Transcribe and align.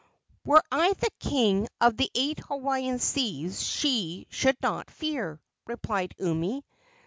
"Were 0.45 0.63
I 0.71 0.93
the 0.93 1.11
king 1.19 1.67
of 1.79 1.95
the 1.95 2.09
eight 2.15 2.39
Hawaiian 2.39 2.97
seas 2.97 3.61
she 3.61 4.25
should 4.31 4.57
not 4.59 4.89
fear," 4.89 5.39
replied 5.67 6.15
Umi. 6.17 6.65